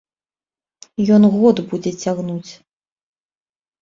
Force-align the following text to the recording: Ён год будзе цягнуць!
Ён 1.17 1.23
год 1.35 1.55
будзе 1.73 1.91
цягнуць! 2.07 2.51